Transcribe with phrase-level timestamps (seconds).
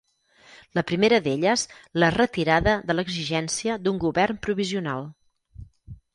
[0.77, 1.65] La primera d'elles
[2.03, 5.07] la retirada de l'exigència d'un Govern Provisional.